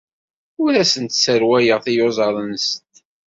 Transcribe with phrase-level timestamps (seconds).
[0.63, 2.95] Ur asent-sserwaleɣ tiyuzaḍ-nsent.